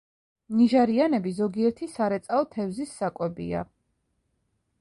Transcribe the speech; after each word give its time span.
ნიჟარიანები 0.59 1.33
ზოგიერთი 1.41 1.91
სარეწაო 1.97 2.41
თევზის 2.57 2.97
საკვებია. 3.03 3.63